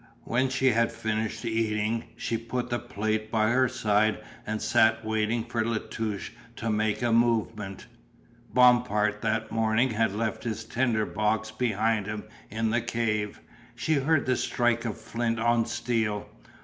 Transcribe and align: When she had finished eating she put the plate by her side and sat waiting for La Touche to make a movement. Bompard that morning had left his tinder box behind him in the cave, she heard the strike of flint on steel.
When 0.23 0.49
she 0.49 0.71
had 0.71 0.91
finished 0.91 1.45
eating 1.45 2.05
she 2.17 2.35
put 2.35 2.71
the 2.71 2.79
plate 2.79 3.29
by 3.29 3.49
her 3.51 3.67
side 3.69 4.17
and 4.47 4.59
sat 4.59 5.05
waiting 5.05 5.43
for 5.43 5.63
La 5.63 5.77
Touche 5.77 6.31
to 6.55 6.71
make 6.71 7.03
a 7.03 7.11
movement. 7.11 7.85
Bompard 8.51 9.21
that 9.21 9.51
morning 9.51 9.91
had 9.91 10.15
left 10.15 10.43
his 10.43 10.65
tinder 10.65 11.05
box 11.05 11.51
behind 11.51 12.07
him 12.07 12.23
in 12.49 12.71
the 12.71 12.81
cave, 12.81 13.41
she 13.75 13.93
heard 13.93 14.25
the 14.25 14.35
strike 14.35 14.85
of 14.85 14.97
flint 14.99 15.39
on 15.39 15.67
steel. 15.67 16.27